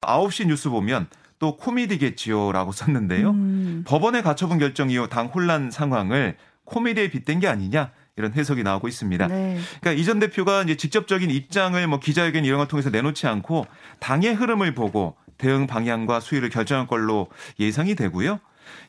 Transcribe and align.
9시 0.00 0.46
뉴스 0.46 0.70
보면 0.70 1.06
또 1.38 1.56
코미디겠지요라고 1.56 2.72
썼는데요. 2.72 3.30
음. 3.30 3.84
법원의 3.86 4.22
가처분 4.22 4.58
결정 4.58 4.90
이후 4.90 5.08
당 5.08 5.26
혼란 5.26 5.70
상황을 5.70 6.36
코미디에 6.64 7.10
빗댄 7.10 7.40
게 7.40 7.48
아니냐 7.48 7.90
이런 8.16 8.32
해석이 8.32 8.62
나오고 8.62 8.88
있습니다. 8.88 9.26
네. 9.28 9.58
그러니까 9.80 10.00
이 10.00 10.04
전 10.04 10.18
대표가 10.18 10.62
이제 10.62 10.76
직접적인 10.76 11.30
입장을 11.30 11.86
뭐 11.86 11.98
기자회견 12.00 12.44
이런 12.44 12.58
걸 12.58 12.68
통해서 12.68 12.90
내놓지 12.90 13.26
않고 13.26 13.66
당의 13.98 14.34
흐름을 14.34 14.74
보고 14.74 15.16
대응 15.38 15.66
방향과 15.66 16.20
수위를 16.20 16.50
결정할 16.50 16.86
걸로 16.86 17.28
예상이 17.58 17.94
되고요. 17.94 18.40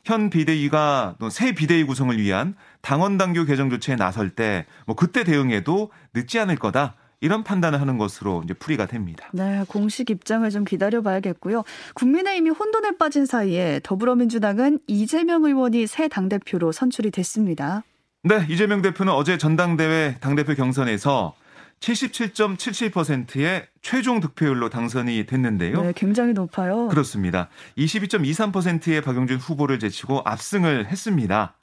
현 0.04 0.30
비대위가 0.30 1.16
또 1.18 1.28
새 1.30 1.52
비대위 1.52 1.84
구성을 1.84 2.16
위한 2.18 2.54
당원 2.82 3.16
당규 3.18 3.46
개정 3.46 3.70
조치에 3.70 3.96
나설 3.96 4.30
때 4.30 4.66
뭐 4.86 4.94
그때 4.94 5.24
대응해도 5.24 5.90
늦지 6.14 6.38
않을 6.38 6.56
거다. 6.56 6.94
이런 7.22 7.44
판단을 7.44 7.80
하는 7.80 7.98
것으로 7.98 8.42
이제 8.44 8.52
풀이가 8.52 8.86
됩니다. 8.86 9.28
네, 9.32 9.64
공식 9.68 10.10
입장을 10.10 10.48
좀 10.50 10.64
기다려봐야겠고요. 10.64 11.62
국민의힘이 11.94 12.50
혼돈에 12.50 12.98
빠진 12.98 13.26
사이에 13.26 13.80
더불어민주당은 13.84 14.80
이재명 14.88 15.44
의원이 15.44 15.86
새 15.86 16.08
당대표로 16.08 16.72
선출이 16.72 17.12
됐습니다. 17.12 17.84
네, 18.24 18.44
이재명 18.50 18.82
대표는 18.82 19.12
어제 19.12 19.38
전당대회 19.38 20.16
당대표 20.20 20.54
경선에서 20.54 21.34
77.77%의 21.78 23.66
최종 23.82 24.20
득표율로 24.20 24.68
당선이 24.68 25.26
됐는데요. 25.26 25.80
네, 25.80 25.92
굉장히 25.94 26.32
높아요. 26.32 26.88
그렇습니다. 26.88 27.48
22.23%의 27.78 29.00
박용준 29.00 29.38
후보를 29.38 29.78
제치고 29.78 30.22
압승을 30.24 30.86
했습니다. 30.86 31.54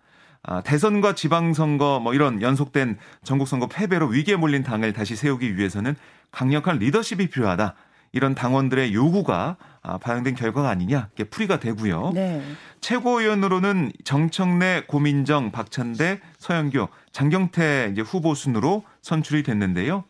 아, 0.44 0.62
대선과 0.62 1.16
지방선거 1.16 2.00
뭐 2.02 2.14
이런 2.14 2.42
연속된 2.42 2.98
전국선거 3.24 3.68
패배로 3.68 4.08
위기에 4.08 4.36
몰린 4.36 4.64
당을 4.64 4.94
다시 4.94 5.16
세우기 5.16 5.58
위해서는 5.58 5.96
강력한 6.32 6.78
리더십이 6.80 7.28
필요하다. 7.28 7.76
이런 8.12 8.34
당원들의 8.36 8.94
요구가 8.94 9.58
아, 9.82 9.98
반영된 9.98 10.36
결과가 10.36 10.70
아니냐 10.70 11.10
이게 11.14 11.24
풀이가 11.26 11.60
되고요. 11.60 12.12
네. 12.14 12.42
최고위원으로는 12.82 13.92
정청래, 14.04 14.84
고민정, 14.88 15.52
박찬대, 15.52 16.20
서영교, 16.38 16.90
장경태 17.12 17.90
이제 17.92 18.02
후보 18.02 18.34
순으로 18.34 18.84
선출이 19.02 19.44
됐는데요. 19.44 20.06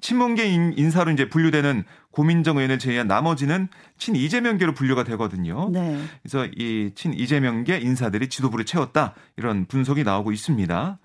친문계 0.00 0.46
인사로 0.46 1.10
이제 1.12 1.28
분류되는 1.28 1.84
고민정 2.16 2.56
의원을 2.56 2.78
제외한 2.78 3.06
나머지는 3.08 3.68
친 3.98 4.16
이재명계로 4.16 4.72
분류가 4.72 5.04
되거든요. 5.04 5.68
네. 5.70 6.02
그래서 6.22 6.46
이 6.56 6.90
친 6.94 7.12
이재명계 7.12 7.76
인사들이 7.78 8.28
지도부를 8.30 8.64
채웠다 8.64 9.12
이런 9.36 9.66
분석이 9.66 10.02
나오고 10.02 10.32
있습니다. 10.32 10.98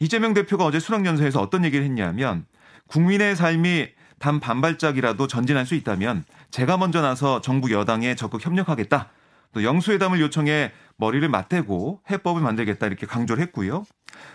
이재명 0.00 0.34
대표가 0.34 0.64
어제 0.64 0.80
수락연설에서 0.80 1.40
어떤 1.40 1.64
얘기를 1.64 1.84
했냐면 1.84 2.46
국민의 2.88 3.36
삶이 3.36 3.90
단 4.18 4.40
반발짝이라도 4.40 5.28
전진할 5.28 5.66
수 5.66 5.76
있다면 5.76 6.24
제가 6.50 6.76
먼저 6.78 7.00
나서 7.00 7.40
정부 7.40 7.70
여당에 7.70 8.16
적극 8.16 8.44
협력하겠다. 8.44 9.10
또 9.52 9.62
영수회담을 9.62 10.20
요청해 10.20 10.72
머리를 10.96 11.28
맞대고 11.28 12.00
해법을 12.10 12.42
만들겠다 12.42 12.88
이렇게 12.88 13.06
강조를 13.06 13.40
했고요. 13.44 13.84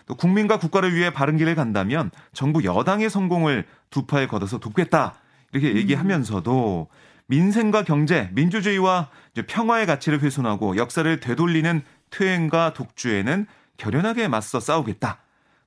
또 0.06 0.16
국민과 0.16 0.60
국가를 0.60 0.96
위해 0.96 1.12
바른 1.12 1.36
길을 1.36 1.56
간다면 1.56 2.10
정부 2.32 2.64
여당의 2.64 3.10
성공을 3.10 3.66
두 3.90 4.06
팔 4.08 4.30
걷어서 4.30 4.60
돕겠다 4.60 5.16
이렇게 5.52 5.72
음. 5.72 5.78
얘기하면서도 5.78 6.88
민생과 7.28 7.84
경제, 7.84 8.30
민주주의와 8.34 9.10
평화의 9.48 9.86
가치를 9.86 10.22
훼손하고 10.22 10.76
역사를 10.76 11.20
되돌리는 11.20 11.82
퇴행과 12.10 12.74
독주에는 12.74 13.46
결연하게 13.78 14.28
맞서 14.28 14.60
싸우겠다. 14.60 15.20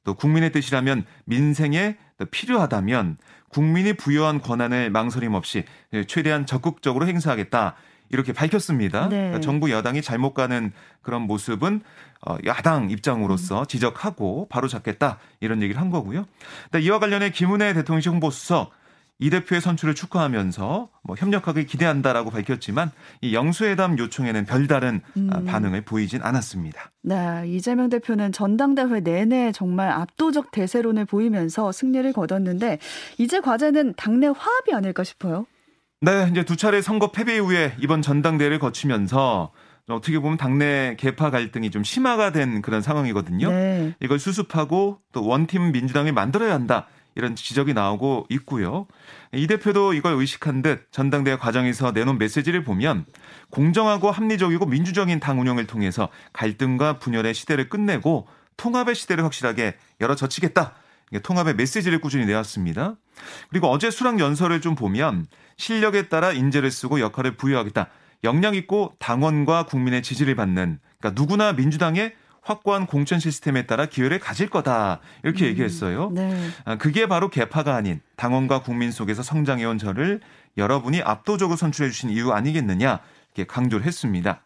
또 0.05 0.14
국민의 0.14 0.52
뜻이라면 0.52 1.05
민생에 1.24 1.96
필요하다면 2.30 3.16
국민이 3.48 3.94
부여한 3.94 4.40
권한을 4.40 4.90
망설임 4.90 5.34
없이 5.34 5.64
최대한 6.06 6.44
적극적으로 6.44 7.06
행사하겠다. 7.06 7.77
이렇게 8.10 8.32
밝혔습니다. 8.32 9.08
네. 9.08 9.16
그러니까 9.16 9.40
정부 9.40 9.70
여당이 9.70 10.02
잘못 10.02 10.34
가는 10.34 10.72
그런 11.02 11.22
모습은 11.22 11.80
어, 12.27 12.36
야당 12.46 12.90
입장으로서 12.90 13.60
음. 13.60 13.66
지적하고 13.66 14.46
바로 14.50 14.68
잡겠다 14.68 15.18
이런 15.40 15.62
얘기를 15.62 15.80
한 15.80 15.90
거고요. 15.90 16.27
이와 16.80 16.98
관련해 16.98 17.30
김은혜 17.30 17.72
대통령실 17.72 18.12
홍보수석 18.12 18.70
이 19.20 19.30
대표의 19.30 19.61
선출을 19.61 19.95
축하하면서 19.95 20.89
뭐 21.05 21.17
협력하길 21.17 21.67
기대한다라고 21.67 22.30
밝혔지만 22.30 22.91
이 23.20 23.35
영수회담 23.35 23.98
요청에는 23.98 24.45
별다른 24.45 25.01
음. 25.17 25.45
반응을 25.47 25.83
보이진 25.83 26.20
않았습니다. 26.23 26.91
네, 27.02 27.45
이재명 27.47 27.89
대표는 27.91 28.33
전당대회 28.33 29.01
내내 29.01 29.52
정말 29.52 29.91
압도적 29.91 30.51
대세론을 30.51 31.05
보이면서 31.05 31.70
승리를 31.70 32.13
거뒀는데 32.13 32.79
이제 33.19 33.41
과제는 33.41 33.95
당내 33.97 34.27
화합이 34.27 34.75
아닐까 34.75 35.05
싶어요. 35.05 35.46
네, 36.01 36.29
이제 36.31 36.45
두 36.45 36.57
차례 36.57 36.83
선거 36.83 37.13
패배 37.13 37.36
이후에 37.36 37.75
이번 37.81 38.02
전당대회를 38.02 38.58
거치면서 38.58 39.52
어떻게 39.89 40.19
보면 40.19 40.39
당내 40.39 40.96
개파 40.98 41.31
갈등이 41.31 41.70
좀 41.70 41.85
심화가 41.85 42.33
된 42.33 42.63
그런 42.63 42.83
상황이거든요. 42.83 43.51
네. 43.51 43.95
이걸 44.01 44.19
수습하고 44.19 44.98
또 45.13 45.27
원팀 45.27 45.73
민주당을 45.73 46.13
만들어야 46.13 46.55
한다. 46.55 46.86
이런 47.17 47.36
지적이 47.36 47.75
나오고 47.75 48.27
있고요. 48.30 48.86
이 49.33 49.47
대표도 49.47 49.95
이걸 49.95 50.14
의식한 50.14 50.63
듯 50.63 50.86
전당대회 50.91 51.36
과정에서 51.36 51.92
내놓은 51.92 52.19
메시지를 52.19 52.64
보면 52.64 53.05
공정하고 53.51 54.11
합리적이고 54.11 54.67
민주적인 54.67 55.20
당 55.20 55.41
운영을 55.41 55.67
통해서 55.67 56.08
갈등과 56.33 56.98
분열의 56.98 57.35
시대를 57.35 57.69
끝내고 57.69 58.27
통합의 58.57 58.95
시대를 58.95 59.25
확실하게 59.25 59.77
열어젖히겠다. 60.01 60.75
통합의 61.23 61.55
메시지를 61.55 62.01
꾸준히 62.01 62.27
내왔습니다. 62.27 62.97
그리고 63.51 63.69
어제 63.69 63.91
수락 63.91 64.19
연설을 64.19 64.61
좀 64.61 64.75
보면 64.75 65.27
실력에 65.57 66.08
따라 66.08 66.33
인재를 66.33 66.70
쓰고 66.70 67.01
역할을 67.01 67.36
부여하겠다. 67.36 67.89
역량 68.25 68.55
있고 68.55 68.95
당원과 68.98 69.67
국민의 69.67 70.02
지지를 70.02 70.35
받는 70.35 70.79
그러니까 70.98 71.20
누구나 71.20 71.52
민주당의 71.52 72.14
확고한 72.44 72.86
공천 72.86 73.18
시스템에 73.18 73.66
따라 73.66 73.86
기회를 73.86 74.18
가질 74.18 74.48
거다 74.48 75.00
이렇게 75.22 75.46
음, 75.46 75.48
얘기했어요. 75.48 76.10
네. 76.12 76.48
아, 76.64 76.77
그게 76.77 77.06
바로 77.06 77.28
개파가 77.30 77.74
아닌 77.74 78.00
당원과 78.16 78.62
국민 78.62 78.90
속에서 78.92 79.22
성장해온 79.22 79.78
저를 79.78 80.20
여러분이 80.56 81.02
압도적으로 81.02 81.56
선출해 81.56 81.90
주신 81.90 82.10
이유 82.10 82.33
아니겠느냐 82.33 83.00
이렇게 83.34 83.46
강조를 83.46 83.86
했습니다. 83.86 84.42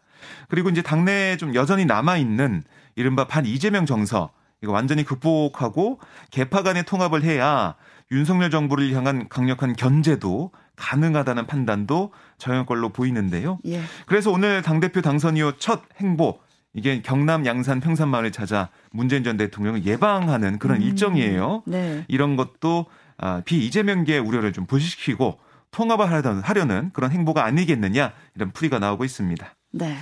그리고 0.47 0.69
이제 0.69 0.81
당내에 0.81 1.37
좀 1.37 1.53
여전히 1.55 1.85
남아 1.85 2.17
있는 2.17 2.63
이른바 2.95 3.27
반 3.27 3.45
이재명 3.45 3.85
정서 3.85 4.31
이거 4.61 4.71
완전히 4.71 5.03
극복하고 5.03 5.99
개파 6.31 6.63
간의 6.63 6.83
통합을 6.83 7.23
해야 7.23 7.75
윤석열 8.11 8.49
정부를 8.49 8.91
향한 8.93 9.29
강력한 9.29 9.75
견제도 9.75 10.51
가능하다는 10.75 11.45
판단도 11.47 12.11
저형 12.37 12.65
걸로 12.65 12.89
보이는데요. 12.89 13.59
예. 13.65 13.81
그래서 14.05 14.31
오늘 14.31 14.61
당대표 14.61 15.01
당선 15.01 15.37
이후 15.37 15.53
첫 15.59 15.83
행보 15.99 16.39
이게 16.73 17.01
경남 17.01 17.45
양산 17.45 17.79
평산마을을 17.79 18.31
찾아 18.31 18.69
문재인 18.91 19.23
전 19.23 19.37
대통령을 19.37 19.85
예방하는 19.85 20.59
그런 20.59 20.77
음. 20.77 20.81
일정이에요. 20.83 21.63
네. 21.65 22.05
이런 22.07 22.35
것도 22.35 22.85
아, 23.17 23.41
비이재명계의 23.43 24.19
우려를 24.19 24.53
좀 24.53 24.65
부식시키고 24.65 25.39
통합을 25.71 26.09
하려는 26.43 26.91
그런 26.93 27.11
행보가 27.11 27.43
아니겠느냐 27.43 28.13
이런 28.35 28.51
풀이가 28.51 28.79
나오고 28.79 29.03
있습니다. 29.05 29.55
네. 29.71 29.97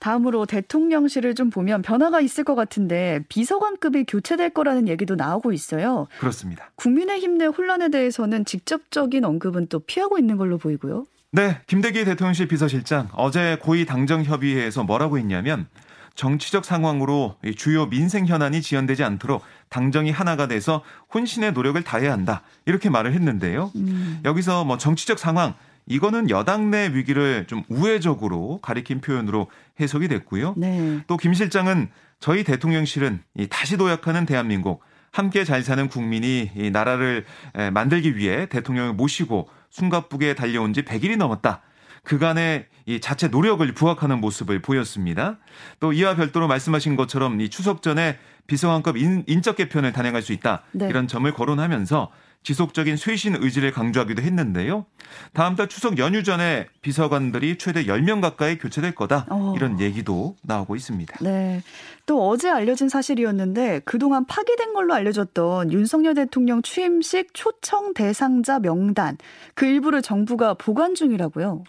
다음으로 0.00 0.46
대통령실을 0.46 1.34
좀 1.34 1.50
보면 1.50 1.82
변화가 1.82 2.20
있을 2.20 2.42
것 2.42 2.56
같은데 2.56 3.20
비서관급이 3.28 4.04
교체될 4.04 4.50
거라는 4.50 4.88
얘기도 4.88 5.14
나오고 5.14 5.52
있어요. 5.52 6.08
그렇습니다. 6.18 6.70
국민의힘 6.74 7.38
내 7.38 7.46
혼란에 7.46 7.88
대해서는 7.88 8.44
직접적인 8.44 9.24
언급은 9.24 9.68
또 9.68 9.78
피하고 9.80 10.18
있는 10.18 10.36
걸로 10.38 10.58
보이고요. 10.58 11.04
네. 11.30 11.60
김대기 11.66 12.04
대통령실 12.04 12.48
비서실장 12.48 13.10
어제 13.14 13.56
고위 13.60 13.86
당정협의회에서 13.86 14.84
뭐라고 14.84 15.18
했냐면 15.18 15.66
정치적 16.14 16.64
상황으로 16.64 17.36
주요 17.56 17.86
민생 17.88 18.26
현안이 18.26 18.62
지연되지 18.62 19.04
않도록 19.04 19.42
당정이 19.68 20.10
하나가 20.10 20.46
돼서 20.46 20.82
혼신의 21.14 21.52
노력을 21.52 21.82
다해야 21.82 22.12
한다. 22.12 22.42
이렇게 22.66 22.90
말을 22.90 23.12
했는데요. 23.14 23.72
음. 23.76 24.20
여기서 24.24 24.64
뭐 24.64 24.78
정치적 24.78 25.18
상황 25.18 25.54
이거는 25.86 26.30
여당 26.30 26.70
내 26.70 26.88
위기를 26.92 27.46
좀 27.48 27.64
우회적으로 27.68 28.60
가리킨 28.62 29.00
표현으로 29.00 29.48
해석이 29.80 30.08
됐고요. 30.08 30.54
네. 30.56 31.00
또김 31.06 31.34
실장은 31.34 31.88
저희 32.20 32.44
대통령실은 32.44 33.20
이 33.36 33.48
다시 33.48 33.76
도약하는 33.76 34.26
대한민국 34.26 34.80
함께 35.10 35.44
잘 35.44 35.62
사는 35.62 35.88
국민이 35.88 36.50
이 36.56 36.70
나라를 36.70 37.24
만들기 37.72 38.16
위해 38.16 38.46
대통령을 38.46 38.94
모시고 38.94 39.48
숨가쁘게 39.70 40.34
달려온 40.34 40.72
지 40.72 40.82
100일이 40.82 41.16
넘었다. 41.16 41.62
그간의 42.04 42.66
이 42.86 43.00
자체 43.00 43.28
노력을 43.28 43.66
부각하는 43.72 44.20
모습을 44.20 44.60
보였습니다. 44.60 45.38
또 45.80 45.92
이와 45.92 46.16
별도로 46.16 46.48
말씀하신 46.48 46.96
것처럼 46.96 47.40
이 47.40 47.48
추석 47.48 47.82
전에 47.82 48.18
비서관급 48.46 48.96
인, 48.96 49.42
적 49.42 49.56
개편을 49.56 49.92
단행할 49.92 50.22
수 50.22 50.32
있다. 50.32 50.62
네. 50.72 50.88
이런 50.88 51.08
점을 51.08 51.30
거론하면서 51.32 52.10
지속적인 52.42 52.96
쇄신 52.96 53.36
의지를 53.38 53.70
강조하기도 53.70 54.22
했는데요. 54.22 54.86
다음 55.32 55.54
달 55.54 55.68
추석 55.68 55.98
연휴 55.98 56.22
전에 56.22 56.66
비서관들이 56.80 57.56
최대 57.58 57.84
10명 57.84 58.20
가까이 58.20 58.58
교체될 58.58 58.94
거다. 58.94 59.26
어. 59.30 59.54
이런 59.56 59.80
얘기도 59.80 60.36
나오고 60.42 60.74
있습니다. 60.74 61.18
네. 61.20 61.62
또 62.04 62.28
어제 62.28 62.50
알려진 62.50 62.88
사실이었는데 62.88 63.82
그동안 63.84 64.26
파기된 64.26 64.74
걸로 64.74 64.92
알려졌던 64.94 65.72
윤석열 65.72 66.14
대통령 66.14 66.62
취임식 66.62 67.32
초청 67.32 67.94
대상자 67.94 68.58
명단 68.58 69.18
그 69.54 69.66
일부를 69.66 70.02
정부가 70.02 70.54
보관 70.54 70.96
중이라고요. 70.96 71.62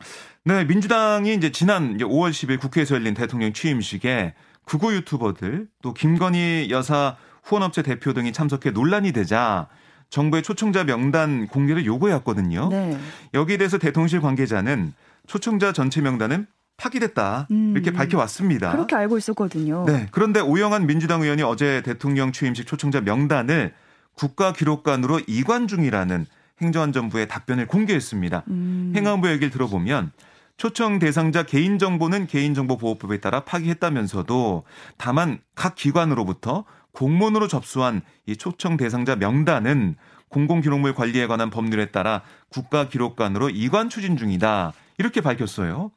네, 0.45 0.65
민주당이 0.65 1.35
이제 1.35 1.51
지난 1.51 1.97
5월 1.97 2.31
10일 2.31 2.59
국회에서 2.59 2.95
열린 2.95 3.13
대통령 3.13 3.53
취임식에 3.53 4.33
극우 4.65 4.93
유튜버들 4.93 5.67
또 5.81 5.93
김건희 5.93 6.67
여사 6.71 7.17
후원업체 7.43 7.81
대표 7.81 8.13
등이 8.13 8.33
참석해 8.33 8.71
논란이 8.71 9.11
되자 9.11 9.67
정부의 10.09 10.43
초청자 10.43 10.83
명단 10.83 11.47
공개를 11.47 11.85
요구해왔거든요. 11.85 12.69
네. 12.69 12.97
여기에 13.33 13.57
대해서 13.57 13.77
대통령실 13.77 14.21
관계자는 14.21 14.93
초청자 15.27 15.71
전체 15.73 16.01
명단은 16.01 16.45
파기됐다 16.77 17.47
음. 17.51 17.73
이렇게 17.73 17.91
밝혀왔습니다. 17.91 18.71
그렇게 18.71 18.95
알고 18.95 19.17
있었거든요. 19.17 19.85
네. 19.85 20.07
그런데 20.11 20.39
오영환 20.39 20.85
민주당 20.85 21.21
의원이 21.21 21.41
어제 21.43 21.81
대통령 21.81 22.31
취임식 22.31 22.67
초청자 22.67 23.01
명단을 23.01 23.73
국가기록관으로 24.15 25.21
이관 25.27 25.67
중이라는 25.67 26.25
행정안전부의 26.61 27.27
답변을 27.27 27.67
공개했습니다. 27.67 28.43
음. 28.47 28.93
행안부 28.95 29.29
얘기를 29.29 29.49
들어보면 29.49 30.11
초청 30.57 30.99
대상자 30.99 31.43
개인정보는 31.43 32.27
개인정보보호법에 32.27 33.19
따라 33.19 33.41
파기했다면서도 33.41 34.63
다만 34.97 35.39
각 35.55 35.75
기관으로부터 35.75 36.65
공문으로 36.91 37.47
접수한 37.47 38.01
이 38.25 38.37
초청 38.37 38.77
대상자 38.77 39.15
명단은 39.15 39.95
공공기록물 40.29 40.95
관리에 40.95 41.27
관한 41.27 41.49
법률에 41.49 41.91
따라 41.91 42.21
국가기록관으로 42.49 43.49
이관 43.49 43.89
추진 43.89 44.17
중이다. 44.17 44.73
이렇게 44.97 45.21
밝혔어요. 45.21 45.91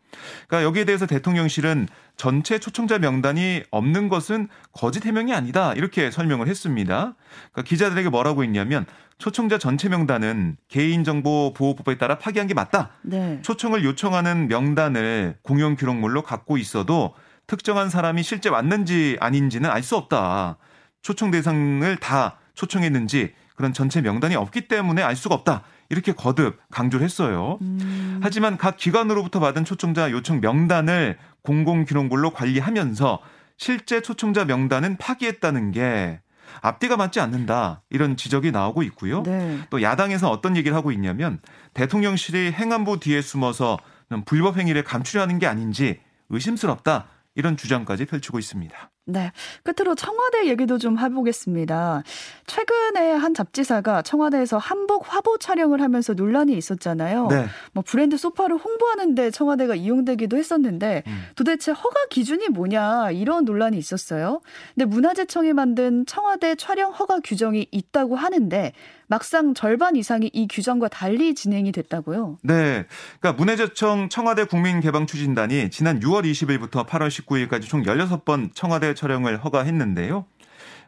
그러니까 0.48 0.66
여기에 0.66 0.84
대해서 0.84 1.06
대통령실은 1.06 1.88
전체 2.16 2.58
초청자 2.58 2.98
명단이 2.98 3.64
없는 3.70 4.08
것은 4.08 4.48
거짓 4.72 5.04
해명이 5.04 5.34
아니다. 5.34 5.75
이렇게 5.75 6.10
설명을 6.10 6.48
했습니다. 6.48 7.14
그러니까 7.52 7.62
기자들에게 7.62 8.08
뭐라고 8.08 8.43
했냐면 8.43 8.87
초청자 9.19 9.58
전체 9.58 9.88
명단은 9.88 10.56
개인정보 10.69 11.54
보호법에 11.54 11.98
따라 11.98 12.19
파기한 12.19 12.46
게 12.46 12.54
맞다. 12.54 12.90
네. 13.02 13.40
초청을 13.43 13.84
요청하는 13.84 14.48
명단을 14.48 15.37
공용 15.42 15.76
기록물로 15.76 16.22
갖고 16.22 16.58
있어도 16.58 17.14
특정한 17.46 17.90
사람이 17.90 18.22
실제 18.22 18.49
왔는지 18.49 19.16
아닌지는 19.20 19.70
알 19.70 19.82
수 19.82 19.96
없다. 19.96 20.56
초청 21.02 21.31
대상을 21.31 21.96
다 21.99 22.38
초청했는지 22.54 23.32
그런 23.54 23.72
전체 23.72 24.00
명단이 24.00 24.34
없기 24.34 24.69
때문에 24.69 25.02
알 25.02 25.14
수가 25.16 25.34
없다. 25.37 25.62
이렇게 25.88 26.12
거듭 26.12 26.59
강조를 26.71 27.05
했어요. 27.05 27.59
음. 27.62 28.21
하지만 28.23 28.56
각 28.56 28.77
기관으로부터 28.77 29.41
받은 29.41 29.65
초청자 29.65 30.11
요청 30.11 30.41
명단을 30.41 31.19
공공기록물로 31.43 32.31
관리하면서 32.31 33.21
실제 33.56 34.03
초청자 34.03 34.44
명단은 34.44 34.97
파기했다는 34.97 35.73
게 35.73 36.21
앞뒤가 36.61 36.97
맞지 36.97 37.21
않는다 37.21 37.83
이런 37.91 38.17
지적이 38.17 38.50
나오고 38.50 38.83
있고요. 38.85 39.23
네. 39.23 39.59
또 39.71 39.83
야당에서 39.83 40.31
어떤 40.31 40.56
얘기를 40.56 40.77
하고 40.77 40.93
있냐면 40.93 41.41
대통령실이 41.75 42.53
행안부 42.53 43.00
뒤에 43.00 43.21
숨어서 43.21 43.79
불법 44.25 44.59
행위를 44.59 44.85
감추려는 44.85 45.38
게 45.38 45.47
아닌지 45.47 46.00
의심스럽다 46.29 47.09
이런 47.35 47.56
주장까지 47.56 48.06
펼치고 48.06 48.38
있습니다. 48.38 48.91
네. 49.08 49.31
끝으로 49.62 49.94
청와대 49.94 50.49
얘기도 50.49 50.79
좀 50.79 50.99
해보겠습니다. 50.99 52.03
최근에 52.47 53.12
한 53.12 53.35
잡지사가 53.35 54.03
청와대에서 54.03 54.58
한복 54.58 55.05
화보 55.06 55.38
촬영을 55.38 55.81
하면서 55.81 56.12
논란이 56.12 56.56
있었잖아요. 56.56 57.29
네. 57.29 57.47
뭐 57.73 57.85
브랜드 57.87 58.17
소파를 58.17 58.56
홍보하는데 58.56 59.31
청와대가 59.31 59.76
이용되기도 59.76 60.37
했었는데 60.37 61.05
음. 61.06 61.25
도대체 61.37 61.70
허가 61.70 62.06
기준이 62.11 62.49
뭐냐 62.49 63.12
이런 63.12 63.44
논란이 63.44 63.79
있었어요. 63.79 64.41
근데 64.75 64.87
문화재청이 64.87 65.52
만든 65.52 66.05
청와대 66.06 66.56
촬영 66.56 66.91
허가 66.91 67.20
규정이 67.20 67.69
있다고 67.70 68.17
하는데 68.17 68.73
막상 69.09 69.55
절반 69.55 69.94
이상이 69.94 70.31
이 70.32 70.49
규정과 70.49 70.88
달리 70.88 71.35
진행이 71.35 71.73
됐다고요. 71.73 72.38
네. 72.43 72.87
그러니까 73.20 73.38
문화재청 73.38 74.09
청와대 74.09 74.44
국민개방추진단이 74.44 75.70
지난 75.70 76.00
6월 76.00 76.25
20일부터 76.25 76.87
8월 76.87 77.09
19일까지 77.09 77.62
총 77.69 77.82
16번 77.82 78.50
청와대 78.55 78.94
촬영을 78.96 79.37
허가했는데요. 79.37 80.26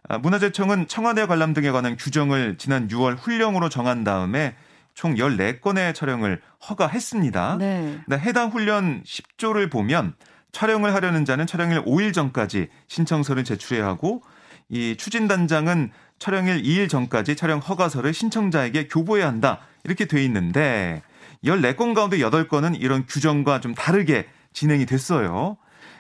아, 0.08 0.18
문화재청은 0.18 0.88
청와대 0.88 1.26
관람 1.26 1.54
등에 1.54 1.70
관한 1.70 1.96
규정을 1.96 2.56
지난 2.58 2.88
6월 2.88 3.16
훈령으로 3.16 3.68
정한 3.68 4.04
다음에 4.04 4.56
총 4.94 5.14
14건의 5.14 5.94
촬영을 5.94 6.40
허가했습니다. 6.68 7.56
네. 7.58 8.00
해당 8.12 8.48
훈련 8.48 9.02
10조를 9.04 9.70
보면 9.70 10.14
촬영을 10.50 10.94
하려는 10.94 11.24
자는 11.24 11.46
촬영일 11.46 11.84
5일 11.84 12.12
전까지 12.12 12.68
신청서를 12.88 13.44
제출해야 13.44 13.86
하고 13.86 14.22
이 14.68 14.96
추진단장은 14.96 15.92
촬영일 16.18 16.62
2일 16.62 16.88
전까지 16.88 17.36
촬영 17.36 17.58
허가서를 17.60 18.12
신청자에게 18.12 18.88
교부해야 18.88 19.28
한다. 19.28 19.60
이렇게 19.84 20.06
돼 20.06 20.24
있는데 20.24 21.02
14건 21.44 21.94
가운데 21.94 22.18
8건은 22.18 22.80
이런 22.80 23.06
규정과 23.06 23.60
좀 23.60 23.74
다르게 23.74 24.26
진행이 24.52 24.86
됐어요. 24.86 25.56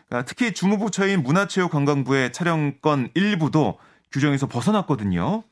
그러니까 0.08 0.26
특히 0.26 0.52
주무부처인 0.52 1.22
문화체육관광부의 1.22 2.32
촬영권 2.32 3.10
일부도 3.14 3.78
규정에서 4.10 4.46
벗어났거든요. 4.46 5.42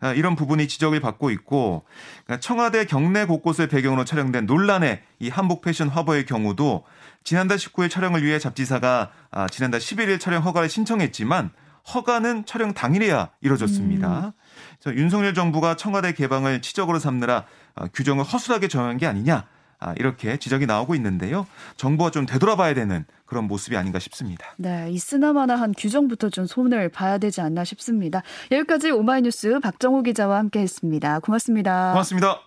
아, 0.00 0.12
이런 0.12 0.36
부분이 0.36 0.68
지적을 0.68 1.00
받고 1.00 1.30
있고 1.30 1.84
그러니까 2.24 2.40
청와대 2.40 2.86
경내 2.86 3.26
곳곳을 3.26 3.68
배경으로 3.68 4.04
촬영된 4.04 4.46
논란의 4.46 5.02
이 5.18 5.28
한복 5.28 5.60
패션 5.60 5.88
화보의 5.88 6.24
경우도 6.24 6.84
지난달 7.24 7.58
19일 7.58 7.90
촬영을 7.90 8.24
위해 8.24 8.38
잡지사가 8.38 9.10
아, 9.30 9.46
지난달 9.48 9.80
11일 9.80 10.18
촬영 10.18 10.42
허가를 10.42 10.70
신청했지만 10.70 11.50
허가는 11.94 12.46
촬영 12.46 12.72
당일에야 12.72 13.30
이뤄졌습니다. 13.42 14.32
음. 14.86 14.96
윤석열 14.96 15.34
정부가 15.34 15.76
청와대 15.76 16.12
개방을 16.12 16.62
치적으로 16.62 16.98
삼느라 16.98 17.44
아, 17.74 17.88
규정을 17.92 18.24
허술하게 18.24 18.68
정한 18.68 18.96
게 18.96 19.06
아니냐 19.06 19.46
아, 19.78 19.94
이렇게 19.96 20.36
지적이 20.38 20.66
나오고 20.66 20.94
있는데요. 20.94 21.46
정부가 21.76 22.10
좀 22.10 22.26
되돌아봐야 22.26 22.74
되는 22.74 23.04
그런 23.26 23.44
모습이 23.44 23.76
아닌가 23.76 23.98
싶습니다. 23.98 24.54
네, 24.56 24.88
있으나마나한 24.90 25.74
규정부터 25.76 26.30
좀 26.30 26.46
손을 26.46 26.88
봐야 26.88 27.18
되지 27.18 27.40
않나 27.40 27.64
싶습니다. 27.64 28.22
여기까지 28.52 28.90
오마이뉴스 28.90 29.60
박정호 29.60 30.02
기자와 30.02 30.38
함께했습니다. 30.38 31.20
고맙습니다. 31.20 31.90
고맙습니다. 31.90 32.46